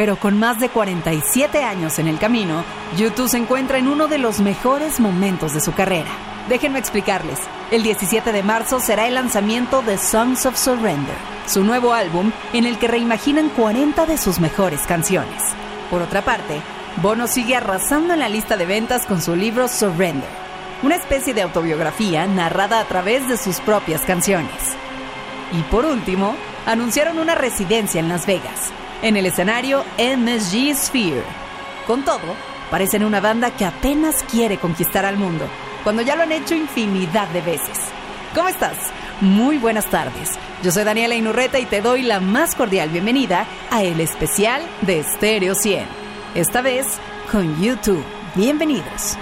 [0.00, 2.64] Pero con más de 47 años en el camino,
[2.96, 6.08] YouTube se encuentra en uno de los mejores momentos de su carrera.
[6.48, 7.38] Déjenme explicarles.
[7.70, 11.14] El 17 de marzo será el lanzamiento de Songs of Surrender,
[11.46, 15.42] su nuevo álbum en el que reimaginan 40 de sus mejores canciones.
[15.90, 16.62] Por otra parte,
[17.02, 20.30] Bono sigue arrasando en la lista de ventas con su libro Surrender,
[20.82, 24.62] una especie de autobiografía narrada a través de sus propias canciones.
[25.52, 28.72] Y por último, anunciaron una residencia en Las Vegas,
[29.02, 31.24] en el escenario MSG Sphere.
[31.86, 32.36] Con todo,
[32.70, 35.46] parecen una banda que apenas quiere conquistar al mundo,
[35.84, 37.78] cuando ya lo han hecho infinidad de veces.
[38.34, 38.76] ¿Cómo estás?
[39.20, 40.38] Muy buenas tardes.
[40.62, 45.02] Yo soy Daniela Inurreta y te doy la más cordial bienvenida a el especial de
[45.02, 45.84] Stereo 100.
[46.34, 46.86] Esta vez
[47.30, 48.04] con YouTube.
[48.34, 49.16] Bienvenidos.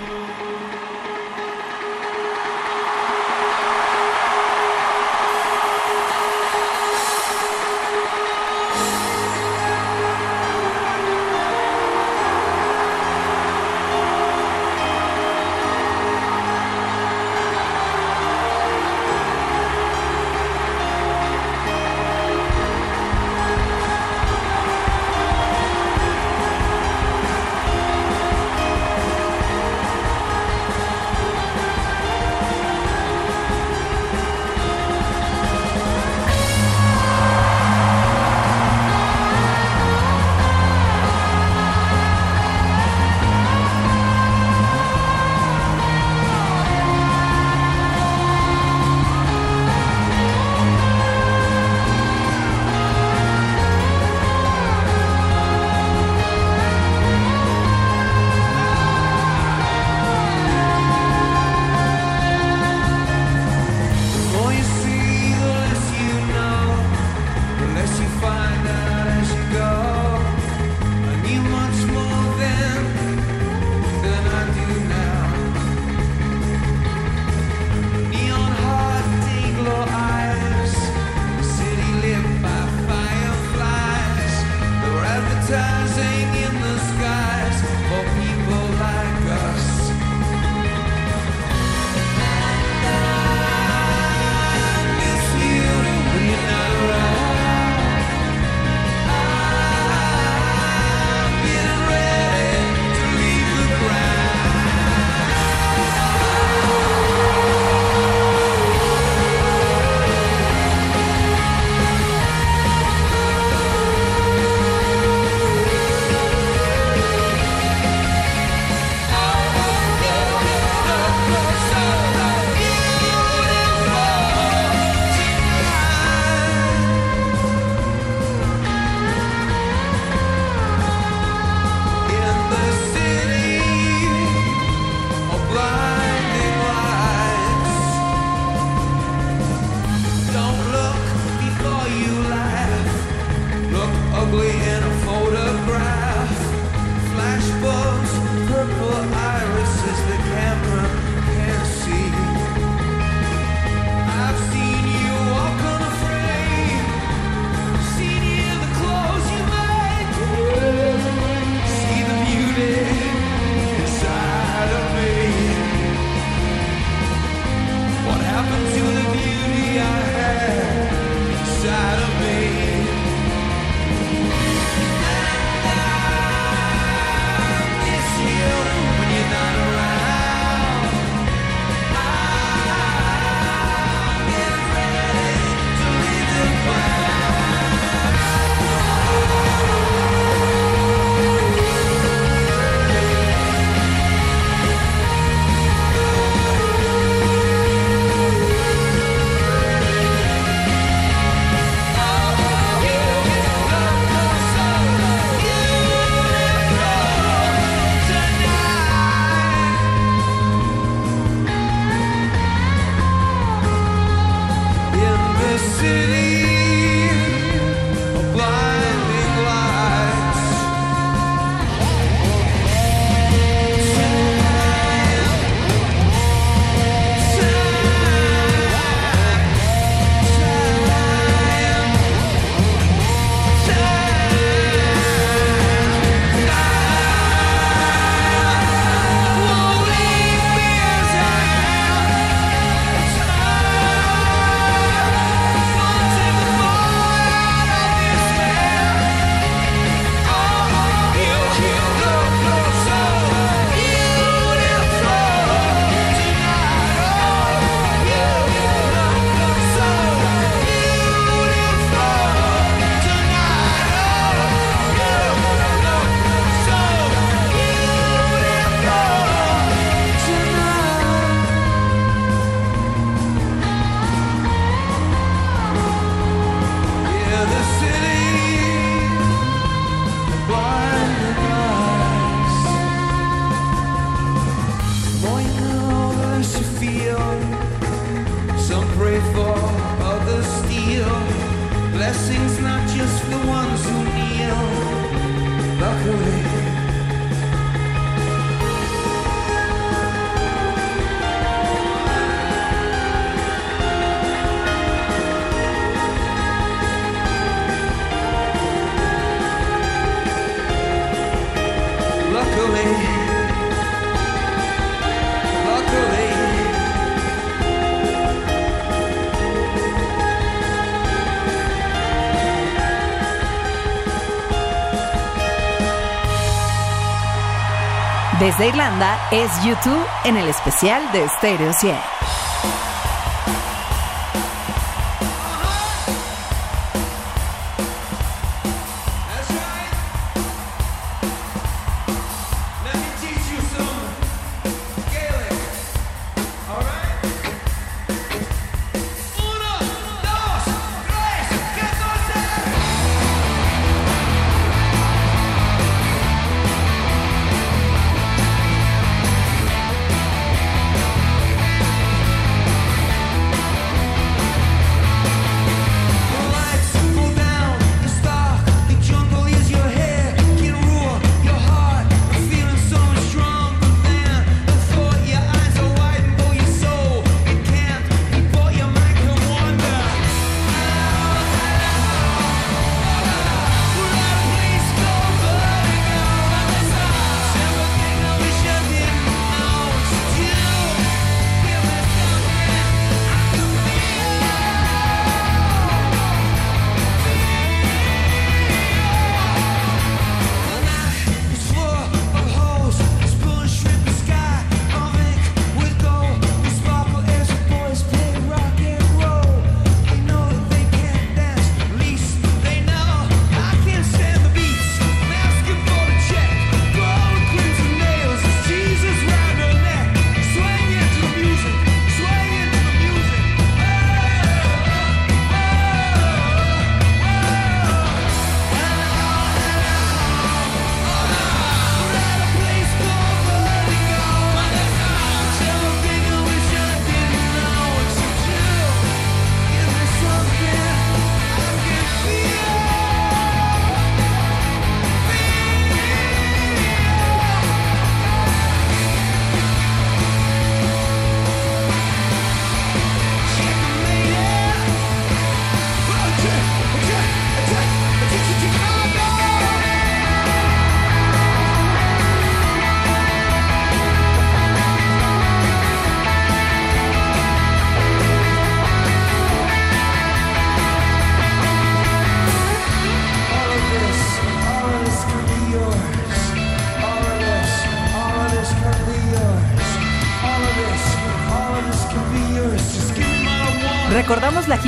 [328.59, 332.38] desde Irlanda es YouTube en el especial de Stereo 100.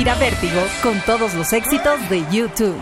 [0.01, 2.75] gira Vértigo con todos los éxitos de YouTube.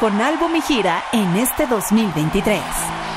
[0.00, 3.07] con álbum y gira en este 2023.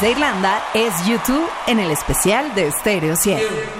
[0.00, 3.79] desde Irlanda es YouTube en el especial de Stereo 100.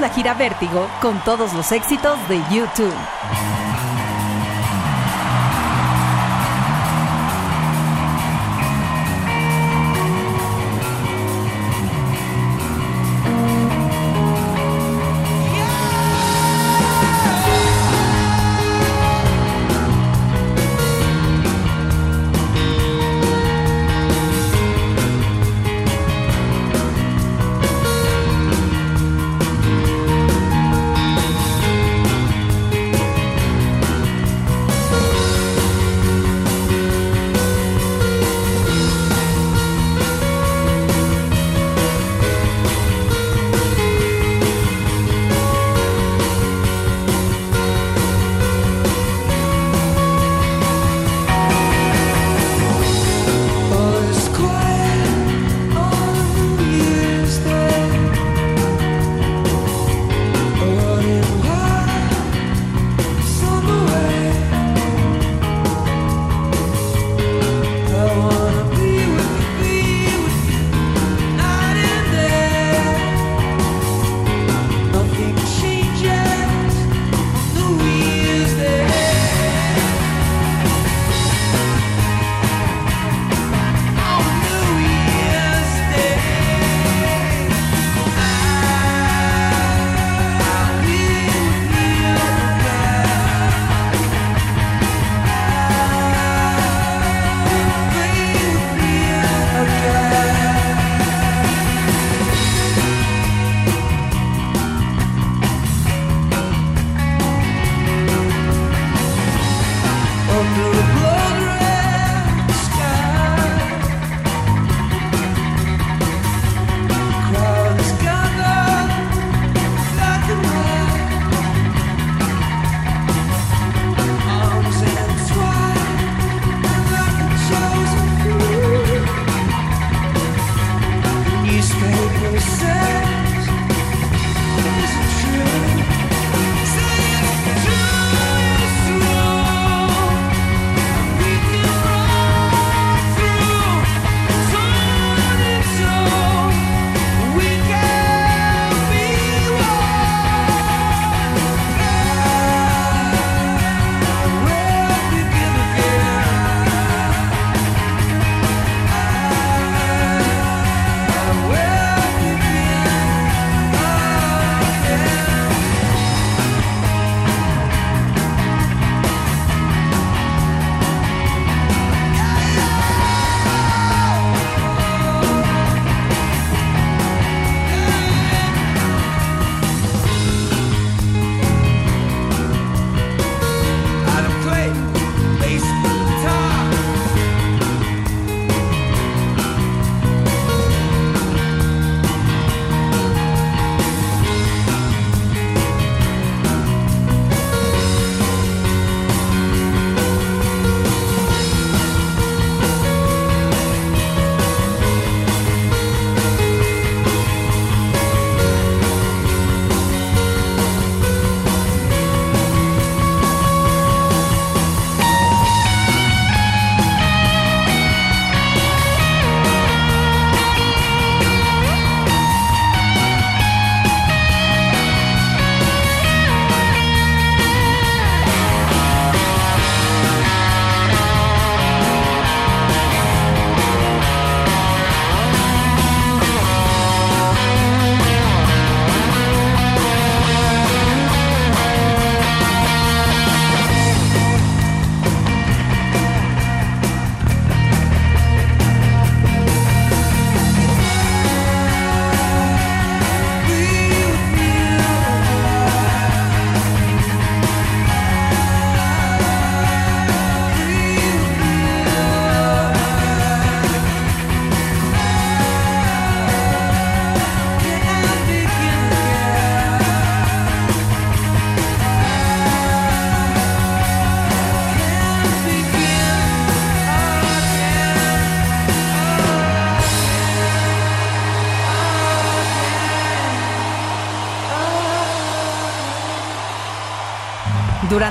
[0.00, 3.59] La gira Vértigo con todos los éxitos de YouTube.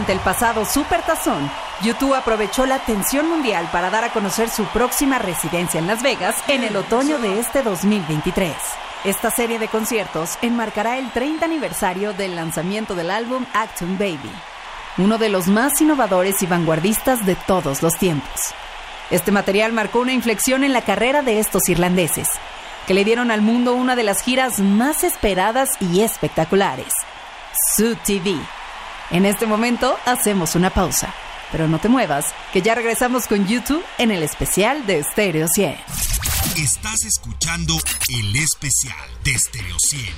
[0.10, 1.52] Durante el pasado Super Tazón,
[1.84, 6.36] YouTube aprovechó la atención mundial para dar a conocer su próxima residencia en Las Vegas
[6.48, 8.52] en el otoño de este 2023.
[9.04, 14.32] Esta serie de conciertos enmarcará el 30 aniversario del lanzamiento del álbum Acton Baby,
[14.98, 18.56] uno de los más innovadores y vanguardistas de todos los tiempos.
[19.12, 22.30] Este material marcó una inflexión en la carrera de estos irlandeses,
[22.88, 26.94] que le dieron al mundo una de las giras más esperadas y espectaculares,
[27.76, 28.40] Su TV.
[29.12, 31.12] En este momento hacemos una pausa,
[31.52, 35.76] pero no te muevas, que ya regresamos con YouTube en el especial de Stereo 100.
[36.56, 37.74] Estás escuchando
[38.10, 40.14] el especial de Stereo 100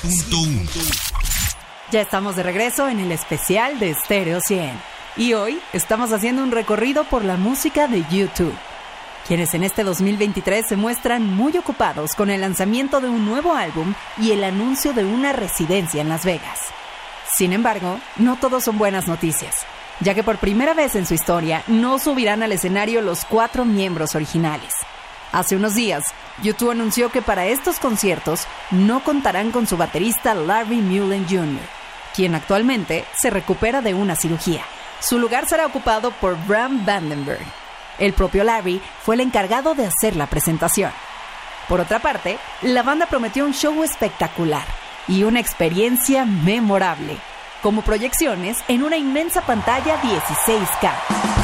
[0.00, 1.50] 100.1.
[1.92, 4.72] Ya estamos de regreso en el especial de Stereo 100.
[5.18, 8.54] Y hoy estamos haciendo un recorrido por la música de YouTube,
[9.28, 13.92] quienes en este 2023 se muestran muy ocupados con el lanzamiento de un nuevo álbum
[14.16, 16.72] y el anuncio de una residencia en Las Vegas.
[17.36, 19.56] Sin embargo, no todos son buenas noticias,
[19.98, 24.14] ya que por primera vez en su historia no subirán al escenario los cuatro miembros
[24.14, 24.72] originales.
[25.32, 26.04] Hace unos días,
[26.44, 31.66] YouTube anunció que para estos conciertos no contarán con su baterista Larry Mullen Jr.,
[32.14, 34.62] quien actualmente se recupera de una cirugía.
[35.00, 37.44] Su lugar será ocupado por Bram Vandenberg.
[37.98, 40.92] El propio Larry fue el encargado de hacer la presentación.
[41.68, 47.16] Por otra parte, la banda prometió un show espectacular y una experiencia memorable,
[47.62, 51.43] como proyecciones en una inmensa pantalla 16K.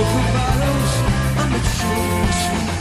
[0.00, 0.92] broken bottles
[1.36, 2.79] and the truth.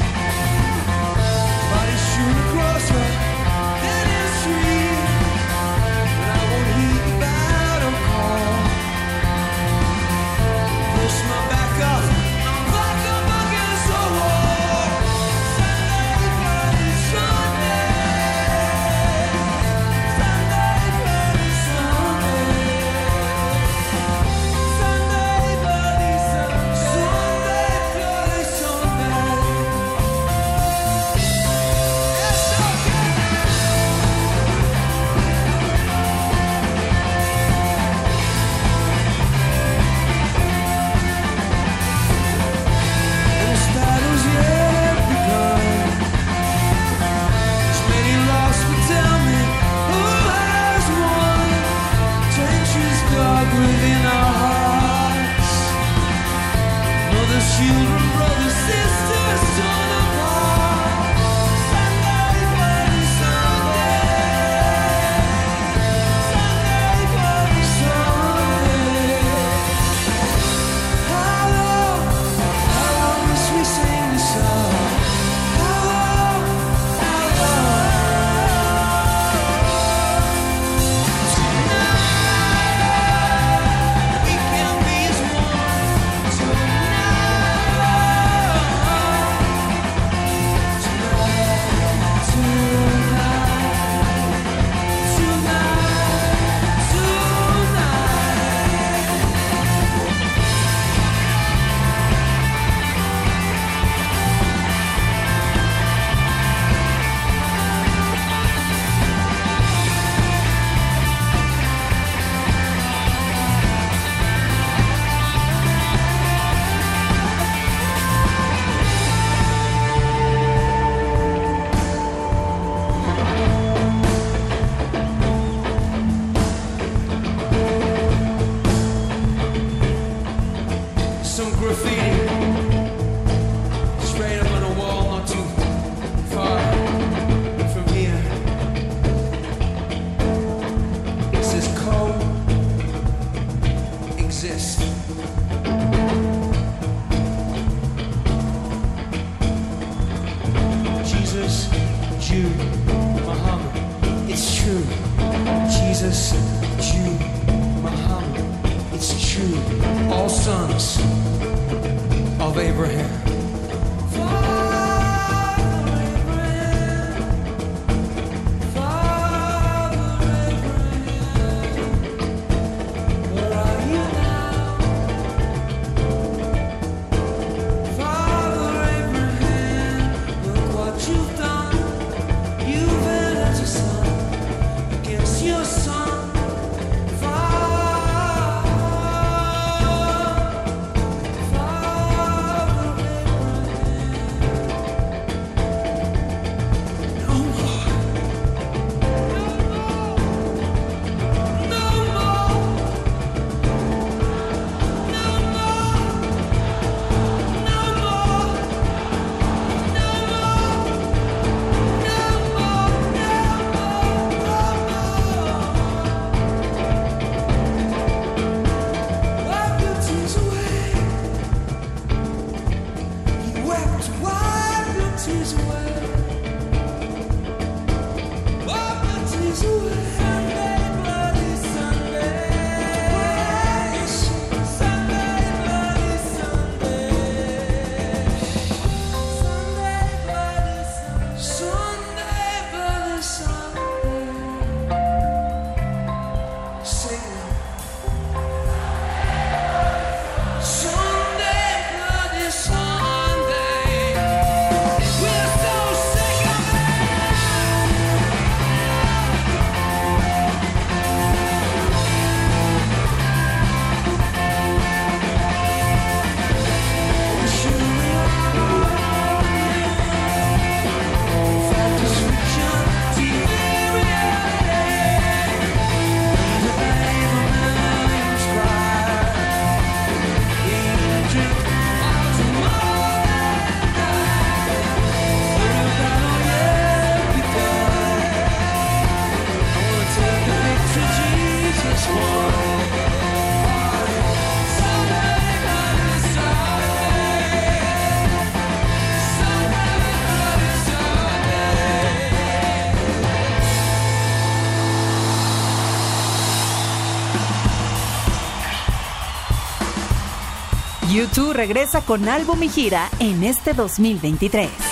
[311.09, 314.88] YouTube regresa con álbum y gira en este 2023.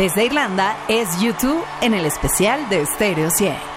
[0.00, 3.69] Desde Irlanda es YouTube en el especial de Stereo 100.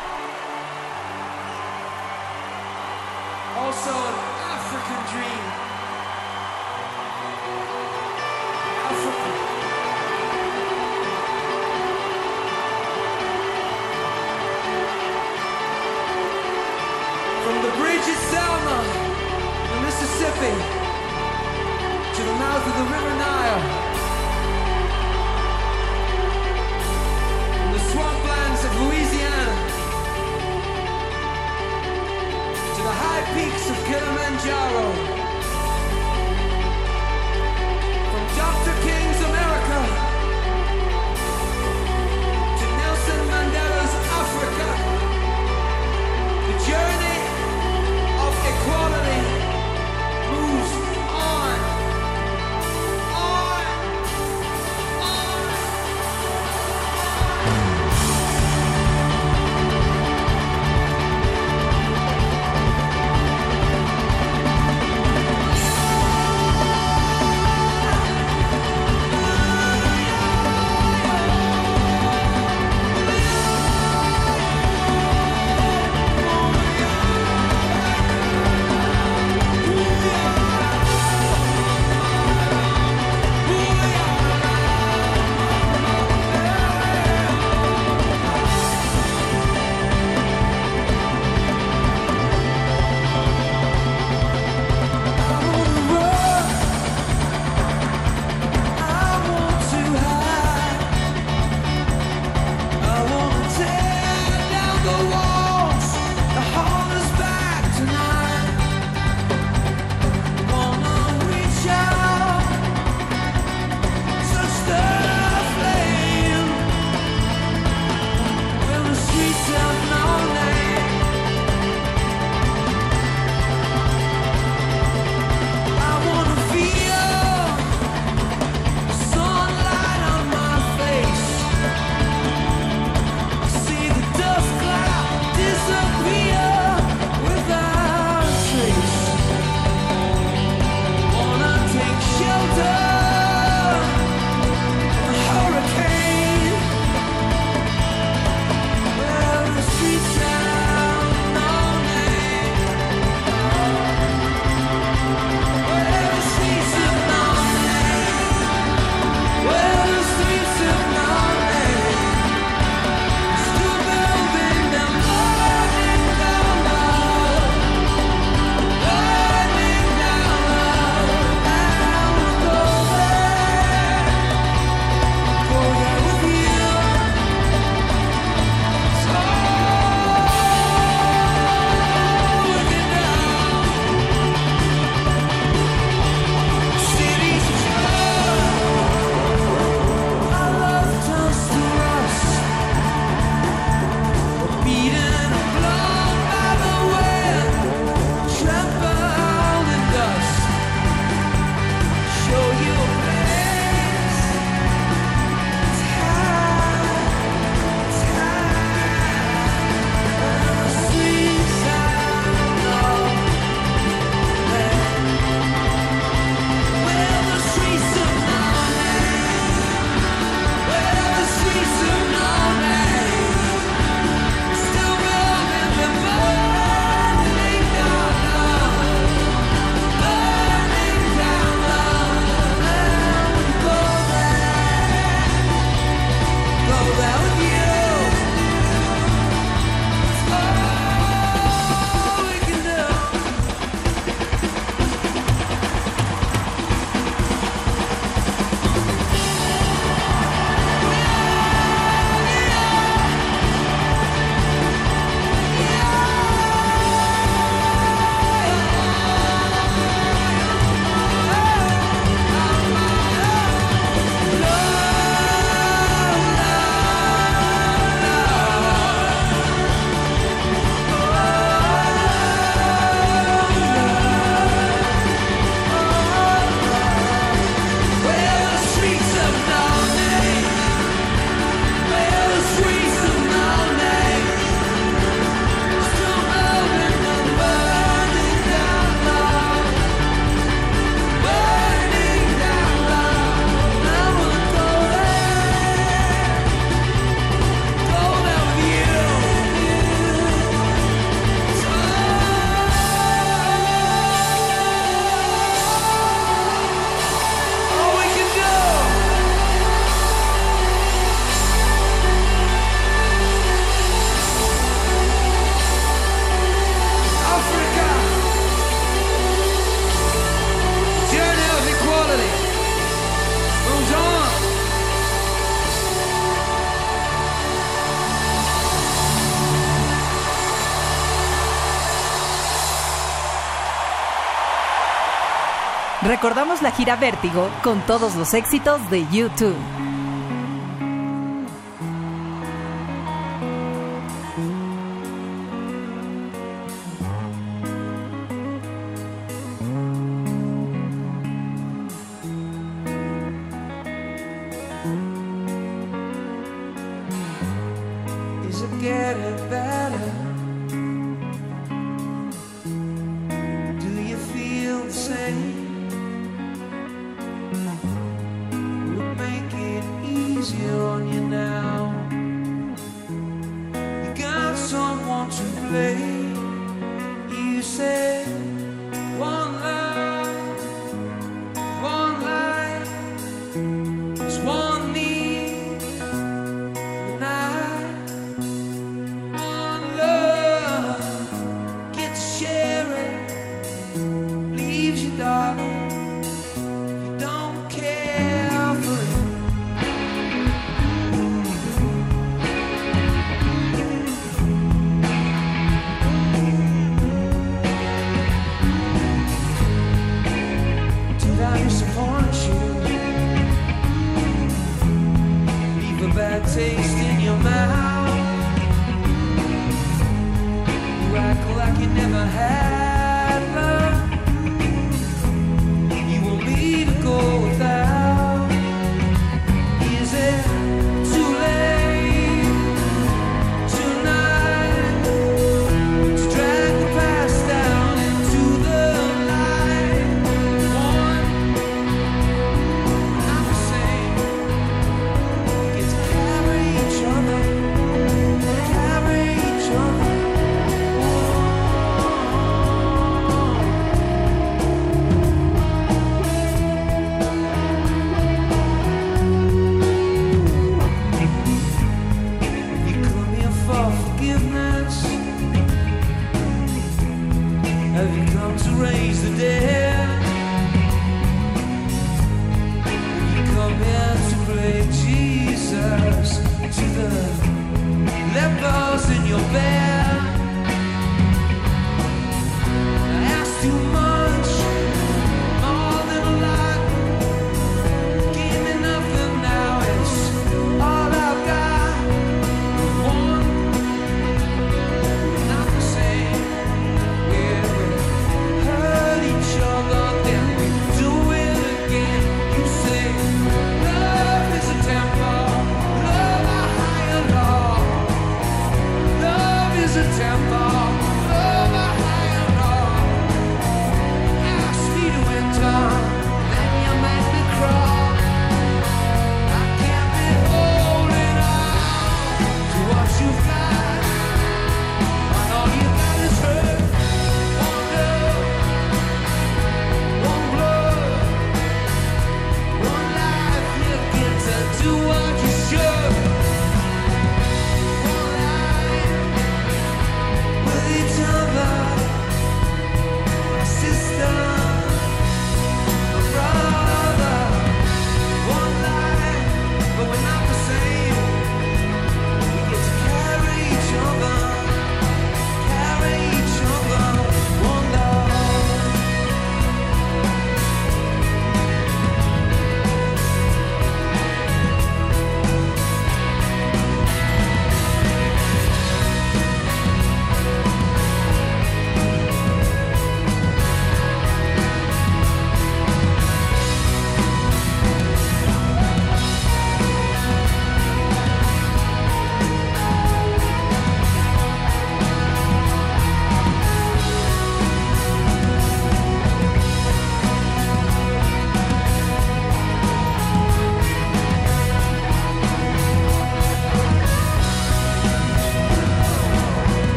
[336.63, 339.82] La gira Vértigo con todos los éxitos de YouTube.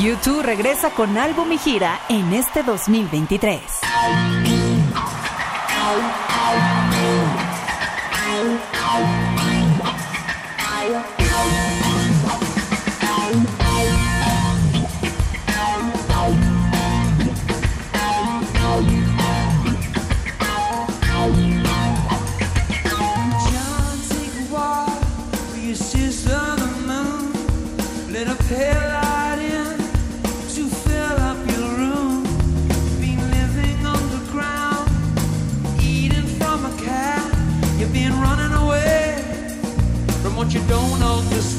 [0.00, 3.60] YouTube regresa con álbum y gira en este 2023.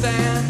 [0.04, 0.43] stand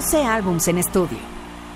[0.00, 1.18] 14 álbums en estudio,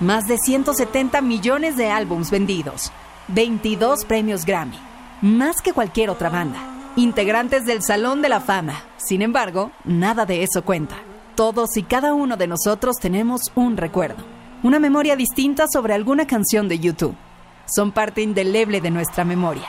[0.01, 2.91] más de 170 millones de álbums vendidos,
[3.29, 4.79] 22 premios Grammy,
[5.21, 6.59] más que cualquier otra banda,
[6.97, 8.83] integrantes del Salón de la Fama.
[8.97, 10.97] Sin embargo, nada de eso cuenta.
[11.35, 14.25] Todos y cada uno de nosotros tenemos un recuerdo,
[14.63, 17.15] una memoria distinta sobre alguna canción de YouTube.
[17.67, 19.69] Son parte indeleble de nuestra memoria.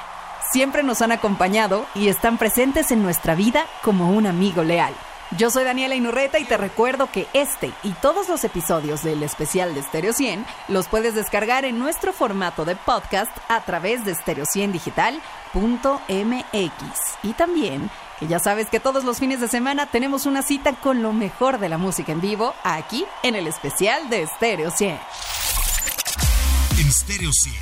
[0.54, 4.94] Siempre nos han acompañado y están presentes en nuestra vida como un amigo leal.
[5.38, 9.76] Yo soy Daniela Inurreta y te recuerdo que este y todos los episodios del especial
[9.76, 16.72] de Stereo 100 los puedes descargar en nuestro formato de podcast a través de stereo100digital.mx.
[17.24, 21.02] Y también que ya sabes que todos los fines de semana tenemos una cita con
[21.02, 24.98] lo mejor de la música en vivo aquí en el especial de Stereo 100.
[26.80, 27.56] En Stereo 100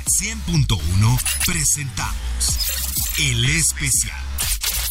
[0.46, 2.56] 100.1 presentamos
[3.18, 4.23] El Especial.